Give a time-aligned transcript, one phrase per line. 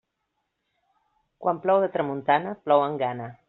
[1.43, 3.33] Quan plou de tramuntana, plou amb gana.